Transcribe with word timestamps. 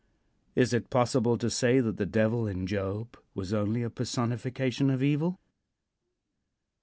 Is 0.55 0.73
it 0.73 0.89
possible 0.89 1.37
to 1.37 1.47
say 1.51 1.79
that 1.79 1.97
the 1.97 2.07
Devil 2.07 2.47
in 2.47 2.65
Job 2.65 3.19
was 3.35 3.53
only 3.53 3.83
a 3.83 3.89
personification 3.91 4.89
of 4.89 5.03
evil? 5.03 5.39